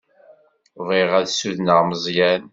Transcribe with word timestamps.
Bɣiɣ 0.87 1.09
ad 1.19 1.27
ssudneɣ 1.31 1.79
Meẓyan. 1.83 2.43